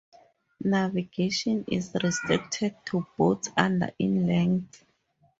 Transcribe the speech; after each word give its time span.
Navigation 0.63 1.63
is 1.67 1.95
restricted 2.03 2.75
to 2.85 3.05
boats 3.19 3.51
under 3.55 3.91
in 3.99 4.25
length. 4.25 4.83